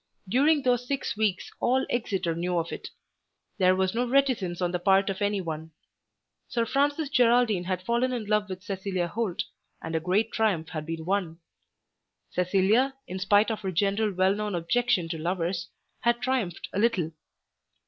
[0.27, 2.89] During those six weeks all Exeter knew of it.
[3.59, 5.73] There was no reticence on the part of any one.
[6.47, 9.43] Sir Francis Geraldine had fallen in love with Cecilia Holt
[9.79, 11.37] and a great triumph had been won.
[12.31, 15.67] Cecilia, in spite of her general well known objection to lovers,
[15.99, 17.11] had triumphed a little.